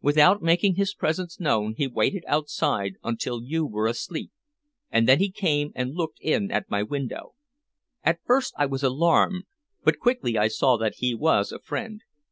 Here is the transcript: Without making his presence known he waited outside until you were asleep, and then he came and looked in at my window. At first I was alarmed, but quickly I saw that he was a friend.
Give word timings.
Without 0.00 0.42
making 0.42 0.74
his 0.74 0.92
presence 0.92 1.38
known 1.38 1.74
he 1.76 1.86
waited 1.86 2.24
outside 2.26 2.94
until 3.04 3.44
you 3.44 3.64
were 3.64 3.86
asleep, 3.86 4.32
and 4.90 5.08
then 5.08 5.20
he 5.20 5.30
came 5.30 5.70
and 5.76 5.94
looked 5.94 6.18
in 6.20 6.50
at 6.50 6.68
my 6.68 6.82
window. 6.82 7.34
At 8.02 8.18
first 8.24 8.54
I 8.58 8.66
was 8.66 8.82
alarmed, 8.82 9.44
but 9.84 10.00
quickly 10.00 10.36
I 10.36 10.48
saw 10.48 10.78
that 10.78 10.94
he 10.96 11.14
was 11.14 11.52
a 11.52 11.60
friend. 11.60 12.00